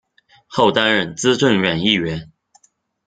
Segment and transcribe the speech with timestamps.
[0.47, 2.31] 后担任资政院议员。